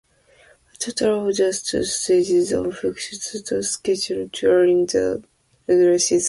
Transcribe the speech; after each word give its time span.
A 0.73 0.77
total 0.77 1.29
of 1.29 1.35
just 1.35 1.67
two 1.67 1.83
"stages" 1.83 2.51
of 2.53 2.75
fixtures 2.75 3.51
were 3.51 3.61
scheduled 3.61 4.31
during 4.31 4.87
the 4.87 5.23
regular 5.67 5.99
season. 5.99 6.19